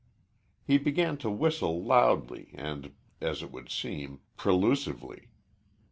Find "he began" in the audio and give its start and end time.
0.63-1.17